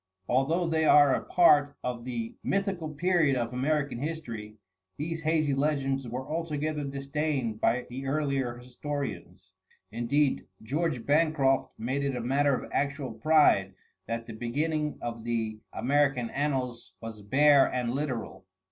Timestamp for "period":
2.89-3.35